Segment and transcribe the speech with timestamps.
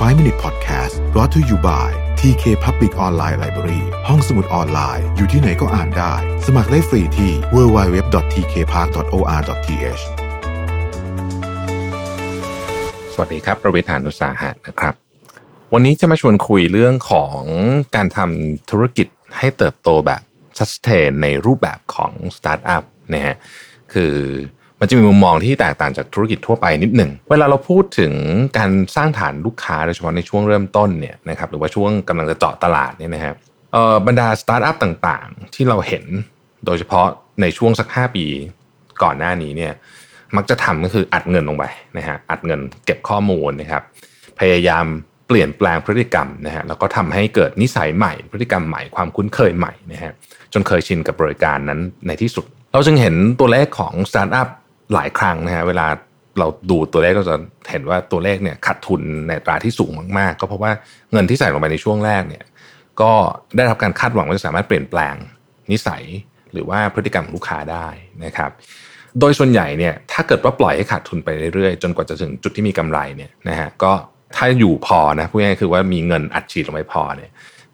[0.00, 1.88] 5 Minute Podcast brought to you by
[2.20, 6.12] TK Public Online Library ห้องสมุดออนไลน์ อยู่ที่ไหนก็อ่านได้
[6.46, 10.02] สมัครได้ฟรีที่ www.tkpark.or.th
[13.12, 14.94] สวัสดีครับ ประเวทานุสาหะนะครับ
[15.72, 17.40] วันนี้จะมาชวนคุยเรื่องของ
[17.94, 19.06] การทำธุรกิจ
[19.38, 20.22] ให้เติบโตแบบ
[20.58, 22.82] sustain ในรูปแบบของสตาร์ทอัพ
[23.12, 23.36] นะฮะ
[23.92, 24.14] คือ
[24.80, 28.12] มันจะมีมุมมองที่แตกต่างจากธุรกิจทั่วไปนิดหนึ่ง เวลาเราพูดถึง
[28.58, 33.34] การสร้างฐานลูกค้าโดยเฉพาะในช่วงเริ่มต้นเนี่ยนะครับหรือว่าช่วงกำลังจะเจาะตลาดเนี่ยนะฮะ
[33.72, 36.04] เอ่อบรรดาสตาร์ทอัพต่างๆ ที่เราเห็น
[36.66, 37.06] โดยเฉพาะ
[37.40, 38.24] ในช่วงสัก 5 ปี
[39.02, 39.72] ก่อนหน้านี้เนี่ย
[40.36, 41.64] มักจะทำก็คืออัดเงินลงไป
[41.96, 43.82] นะฮะอัดเงินเก็บข้อมูลนะครับ
[44.40, 44.86] พยายาม
[45.26, 50.12] เปลี่ยนแปลงพฤติกรรมนะฮะแล้วก็ทำให้เกิดนิสัยใหม่ พฤติกรรมใหม่ความคุ้นเคยใหม่นะฮะ
[50.52, 54.48] จนเคยชินกับบริการนั้นในที่สุด เราจึงเห็นตัวเลขของสตาร์ทอัพ
[54.94, 55.86] หลายครั้งนะฮะเวลา
[56.38, 57.36] เราดูตัวเลขก็จะ
[57.70, 60.72] เห็นว่าตัวเลขเนี่ยขาดทุนในตราที่สูงมากๆ ก็เพราะว่า
[61.12, 62.44] เงินที่ใส่ลงไปในช่วงแรกเนี่ย
[63.00, 63.12] ก็
[63.56, 65.14] ได้รับการคาดหวังว่าจะสามารถเปลี่ยนแปลง
[65.72, 66.04] นิสัย
[66.52, 67.88] หรือว่าพฤติกรรมของลูกค้าได้
[68.24, 68.50] นะครับ
[69.20, 73.92] โดยส่วนใหญ่เนี่ยถ้าเกิดว่าปล่อยให้ขาดทุนไปเรื่อยๆ จนกว่าจะถึงจุดที่มีกำไรเนี่ยนะฮะก็
[74.36, 77.30] ถ้าอยู่พอนะพูดง่ายๆคือว่ามีเงินอัดฉีดลงไปพอเนี่ย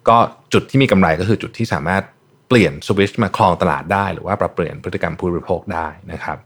[0.08, 0.16] ก็
[0.52, 2.02] จุดที่มีกำไรก็คือจุดที่สามารถ
[2.48, 6.38] เปลี่ยนสวิตช์มาครองตลาดได้ หรือว่าปรับเปลี่ยนพฤติกรรมผู้บริโภคได้นะครับ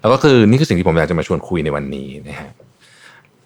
[0.00, 2.50] แล้วก็คือนี่คือสิ่งที่ผมอยากจะมาชวนคุยในวันนี้นะฮะ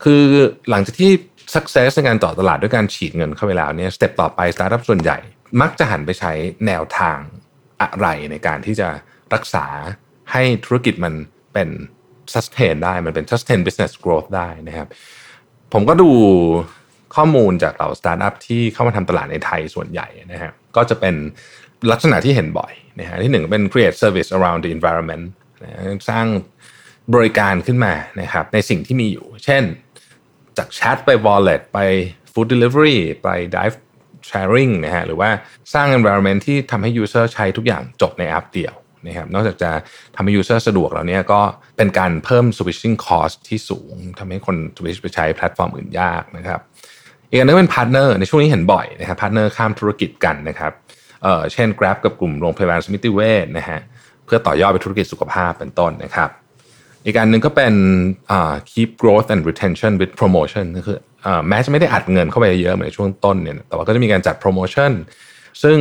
[0.04, 0.24] คือ
[0.70, 1.12] หลังจากที่
[1.54, 5.18] success ในการเจาะตลาดด้วยการฉีดเงินเข้าไปแล้วเนี่ย step ต่อไปสตาร์ทอัพส่วนใหญ่
[5.60, 6.32] มักจะหันไปใช้
[6.66, 7.18] แนวทาง
[7.82, 8.88] อะไรในการที่จะ
[9.34, 9.66] รักษา
[10.32, 11.14] ให้ธุรกิจมัน
[11.52, 11.68] เป็น
[12.34, 14.88] sustain ได้มันเป็น sustain business growth ได้นะครับ
[15.72, 16.10] ผมก็ดู
[17.16, 21.14] ข้อมูลจากเหล่าสตาร์ทอัพที่เข้ามาทำตลาดในไทยส่วนใหญ่นะฮะก็จะเป็น
[21.90, 25.24] ลักษณะที่เห็นบ่อยนะฮะที่หนึ่งเป็น create service around the environment
[25.62, 25.70] นะ
[26.10, 26.26] สร้าง
[27.14, 29.62] บริการขึ้นมานะครับในสิ่งที่มีอยู่ เช่น
[30.58, 31.78] จากแชทไป wallet ไป
[32.32, 33.76] food delivery ไป ride
[34.28, 35.30] sharing นะฮะหรือว่า
[35.74, 38.74] สร้าง environment ที่ทำให้ user ใช้ทุกอย่างจบในแอปเดียว
[39.06, 39.70] นะครับนอกจากจะ
[40.16, 41.40] ทำให้ user สะดวกแล้วเนี่ยก็
[41.76, 46.60] เป็นการเพิ่ม switching cost ที่สูงทำให้คน switch ไปใช้แพลตฟอร์มอื่นยากนะครับ
[47.30, 50.72] อีกอันนึงเป็นพาร์ทเนอร์ในช่วงนี้เห็นบ่อยนะครับพาร์ทเนอร์ข้ามธุรกิจกันนะครับ
[51.52, 53.80] เช่น Grab กับกลุ่มโรงพยาบาลสมิติเวชนะฮะ
[54.24, 56.30] เพื่อต่อยอดไปธุรกิจสุขภาพเป็นต้นนะครับ
[57.04, 57.74] อีกอันหนึ่งก็เป็น
[58.72, 60.98] keep growth and retention with promotion ก็คือ
[61.48, 64.92] แม้จะไม่ได้อัดเงินเข้าไปเยอะเหมือนในช่วงต้นเนี่ยแต่ว่าก็จะมีการจัด promotion
[65.62, 65.78] ซึ่ง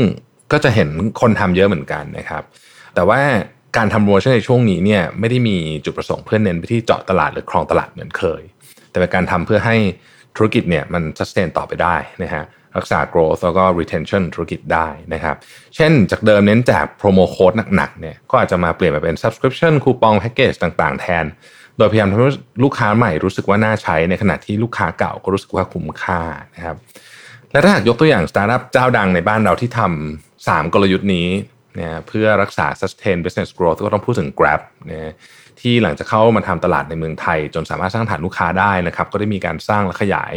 [0.52, 0.90] ก็จะเห็น
[1.22, 2.44] คนทำเยอะเหมือนกันนะครับ
[2.96, 3.22] แต่ว่า
[3.78, 8.42] การทำโปรโมชั่นในช่วงนี้เนี่ยไม่ได้มีจุดประสงค์เพื่อเน้นไปที่เจาะตลาดหรือครองตลาดเหมือนเคย
[8.90, 9.76] แต่เป็นการทำเพื่อให้
[10.36, 12.44] ธุรกิจเนี่ยมัน sustain ต่อไปได้นะฮะ
[12.78, 15.36] รักษา growth แล้วก็ retention ธุรกิจได้นะครับ
[15.76, 21.26] เช่นจากเดิมเน้นแจก promo code หนักๆเนี่ยก็อาจจะมาเปลี่ยนมาเป็น subscription คูปองแพ็กเกจต่างๆ แทน
[21.78, 22.30] โดยพยายามทำให้
[22.64, 26.22] ลูกค้าใหม่รู้สึกว่าน่าใช้ในขณะที่ลูกค้าเก่าก็รู้สึกว่าคุ้มค่า
[26.56, 26.76] นะครับ
[27.52, 31.28] และถ้าหากยกตัวอย่างสตาร์ทอัพเจ้าดังในบ้านเราที่ทำสามกลยุทธ์นี้
[31.76, 35.14] เนี่ยเพื่อรักษา sustain business growth ก็ต้องพูดถึง Grab เนะ
[35.62, 40.34] ที่หลังจากเข้ามาทำตลาดในเมืองไทย จนสามารถสร้างฐานลูกค้าได้นะครับ ก็ได้มีการสร้างและขยาย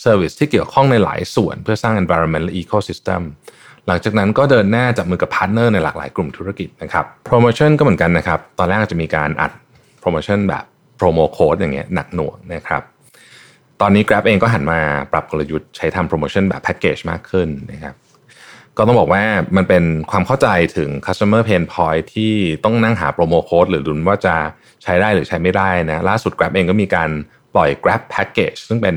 [0.00, 3.22] service ที่เกี่ยวข้องในหลายส่วน เพื่อสร้าง environment และ ecosystem
[3.86, 9.52] หลังจากนั้นก็เดินหน้าจับมือกับพาร์ทเนอร์ในหลากหลายกลุ่มธุรกิจนะครับโปรโมชั่นก็เหมือนกันนะครับ ตอนแรกจะมีการอัด
[10.00, 10.64] โปรโมชั่นแบบ
[10.98, 12.82] promo code อย่างเงี้ยหนักหน่วงนะครับ
[13.80, 14.80] ตอนนี้ Grab เองก็หันมา
[15.12, 17.94] ปรับกลยุทธ์ใช้ทำโปรโมชั่นแบบแพ็กเกจมากขึ้นนะครับ
[18.76, 19.22] ก็ต้องบอกว่า
[19.56, 22.32] มันเป็นความเข้าใจถึง customer pain point ที่
[22.64, 24.36] ต้องนั่งหาโปรโมโค้ดหรือดุนว่าจะ
[24.82, 27.10] ใช้ได้หรือใช้ไม่ได้นะล่าสุด Grab เองก็มีการ
[27.54, 28.96] ปล่อย Grab Package ซึ่งเป็น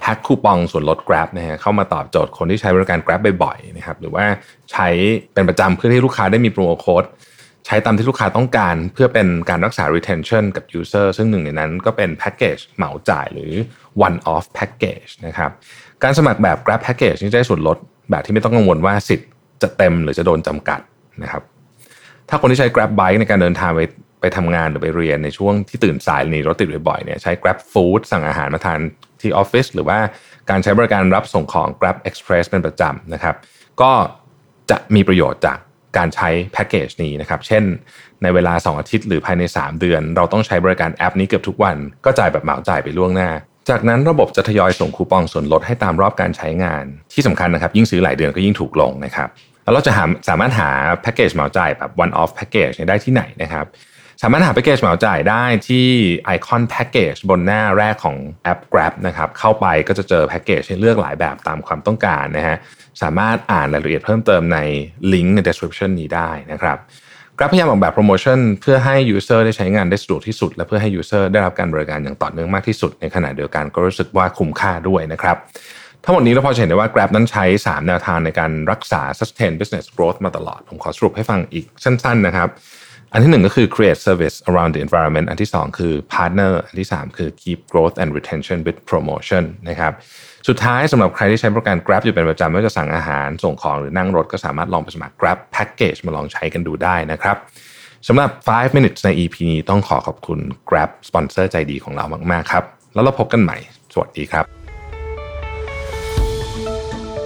[0.00, 4.24] แพ็คคูปองส่วนลด Grab นะฮะเข้ามาตอบโจทย์คนที่ใช้บริการ Grab บ่อยๆนะครับหรือว่า
[4.72, 4.88] ใช้
[5.34, 7.04] เป็นประจำเพื่อที่ลูกค้าได้มีโปรโมโค้ด
[7.66, 13.52] ใช้ตามที่ลูกค้าต้องการเพื่อเป็นการรักษา retention กับ user ซึ่งหนึ่งในนั้นก็เป็นแพ็กเกจเหมาจ่ายหรือ
[14.06, 15.50] one off package นะครับ
[16.02, 17.78] การสมัครแบบ Grab Package นี่ได้ส่วนลด
[18.10, 19.28] แบบที่ไม่ต้องกังวลว่าสิทธิ์
[19.62, 20.80] จะเต็มหรือจะโดนจำกัด
[21.22, 21.42] นะครับ
[22.28, 23.80] ถ้าคนที่ใช้ Grab Bike ในการเดินทางไป
[24.24, 28.80] ไปทำงานหรือไปเรียนในช่วงที่ตื่นสายหนีรถติดบ่อยๆเนี่ยใช้ Grab Food สั่งอาหารมาทาน
[29.20, 29.98] ที่ออฟฟิศหรือว่า
[30.50, 33.36] การใช้บริการรับส่งของ Grab Express เป็นประจำนะครับ
[33.80, 33.92] ก็
[34.70, 35.58] จะมีประโยชน์จาก
[35.96, 37.64] การใช้แพ็กเกจนี้นะครับ เช่น
[38.22, 43.30] ในเวลา 2 อาทิตย์หรือภายใน 3 เดือน เราต้องใช้บริการแอปนี้เกือบทุกวัน ก็จ่ายแบบเหมาจ่ายไปล่วงหน้า
[43.70, 49.28] จากนั้นระบบจะทยอยส่งคูปองส่วนลดให้ตามรอบการใช้งาน ที่สำคัญนะครับ ยิ่งซื้อหลายเดือนก็ยิ่งถูกลงนะครับ
[49.64, 50.70] แล้วเราจะหาสามารถหา
[51.02, 53.66] แพ็กเกจเหมาจ่ายแบบ one off package ได้ที่ไหนนะครับ
[54.26, 55.86] สามารถหาแพ็กเกจเหมาจ่ายได้ที่
[56.24, 62.56] ไอคอนแพ็กเกจบนหน้าแรกของแอป Grab นะครับเข้าไปก็จะเจอแพ็กเกจให้เลือกหลายแบบตามความต้องการนะฮะ
[63.02, 64.58] สามารถอ่านรายละเอียดเพิ่มเติมใน
[65.12, 66.76] ลิงก์ใน description นี้ได้นะครับ
[67.36, 75.36] Grab พยายามออกแบบโปรโมชั่นเพื่อให้ User ได้ใช้งานได้สะดวกที่สุด และเพื่อให้ User ได้รับการบริการอย่างต่อเนื่องมากที่สุด ในขณะเดียวกันก็รู้สึกว่าคุ้มค่าด้วยนะครับ
[76.04, 82.50] ทั้งหมดนี้เราพอจะเห็นได้ว่า Grab นั้นใช้ 3 แนวทางในการรักษา sustain business growth มาตลอด ผมขอสรุปให้ฟังอีกสั้นๆนะครับ
[83.16, 89.44] อันที่หนึ่งก็คือ create service around the environment อันที่สองคือ partner อันที่สามคือ keep growth and retention with promotion
[89.68, 89.92] นะครับ
[90.48, 97.36] สุดท้ายสำหรับใครที่ใช้บริการ Grab อยู่เป็นประจำไม่ว่าจะสั่งอาหารส่งของหรือนั่งรถก็สามารถลองไปสมัคร Grab Package มาลองใช้กันดูได้นะครับ
[98.08, 102.64] สำหรับ 5 minutes ใน EP นี้ต้องขอขอบคุณ Grab สปอนเซอร์ใจดีของเรามาก ๆ ครับ
[102.94, 103.56] แล้วเราพบกันใหม่
[103.92, 104.44] สวัสดีครับ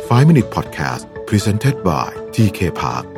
[0.08, 3.17] 5 Minute Podcast Presented by TK Park